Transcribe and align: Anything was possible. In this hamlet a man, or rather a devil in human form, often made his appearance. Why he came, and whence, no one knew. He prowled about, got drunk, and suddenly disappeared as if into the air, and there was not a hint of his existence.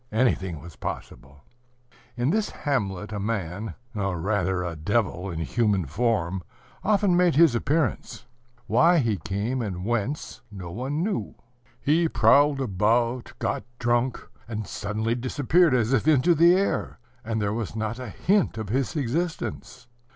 Anything 0.11 0.59
was 0.61 0.75
possible. 0.77 1.43
In 2.17 2.31
this 2.31 2.49
hamlet 2.49 3.11
a 3.11 3.19
man, 3.19 3.75
or 3.93 4.19
rather 4.19 4.63
a 4.63 4.75
devil 4.75 5.29
in 5.29 5.37
human 5.41 5.85
form, 5.85 6.41
often 6.83 7.15
made 7.15 7.35
his 7.35 7.53
appearance. 7.53 8.25
Why 8.65 8.97
he 8.97 9.17
came, 9.17 9.61
and 9.61 9.85
whence, 9.85 10.41
no 10.51 10.71
one 10.71 11.03
knew. 11.03 11.35
He 11.79 12.09
prowled 12.09 12.59
about, 12.61 13.33
got 13.37 13.63
drunk, 13.77 14.19
and 14.47 14.65
suddenly 14.65 15.13
disappeared 15.13 15.75
as 15.75 15.93
if 15.93 16.07
into 16.07 16.33
the 16.33 16.55
air, 16.55 16.97
and 17.23 17.39
there 17.39 17.53
was 17.53 17.75
not 17.75 17.99
a 17.99 18.09
hint 18.09 18.57
of 18.57 18.69
his 18.69 18.95
existence. 18.95 19.85